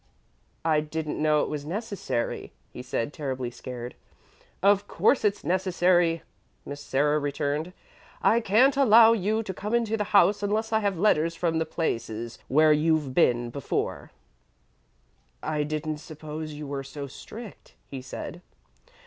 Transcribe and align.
"'I 0.65 0.79
didn't 0.81 1.21
know 1.21 1.43
it 1.43 1.47
was 1.47 1.63
necessary,' 1.63 2.51
he 2.71 2.81
said, 2.81 3.13
terribly 3.13 3.51
scared. 3.51 3.93
"'Of 4.63 4.87
course 4.87 5.23
it's 5.23 5.43
necessary,' 5.43 6.23
Miss 6.65 6.81
Sarah 6.81 7.19
returned. 7.19 7.71
'I 8.23 8.39
can't 8.39 8.75
allow 8.75 9.13
you 9.13 9.43
to 9.43 9.53
come 9.53 9.75
into 9.75 9.97
the 9.97 10.05
house 10.05 10.41
unless 10.41 10.73
I 10.73 10.79
have 10.79 10.97
letters 10.97 11.35
from 11.35 11.59
the 11.59 11.67
places 11.67 12.39
where 12.47 12.73
you've 12.73 13.13
been 13.13 13.51
before.' 13.51 14.09
"'I 15.43 15.65
didn't 15.65 15.99
suppose 15.99 16.53
you 16.53 16.65
were 16.65 16.83
so 16.83 17.05
strict,' 17.05 17.75
he 17.87 18.01
said. 18.01 18.41